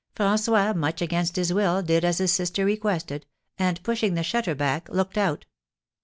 [0.15, 3.27] François, much against his will, did as his sister requested,
[3.59, 5.45] and pushing the shutter back, looked out.